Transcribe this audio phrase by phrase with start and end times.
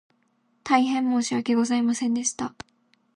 [0.63, 2.55] 大変申し訳ございませんでした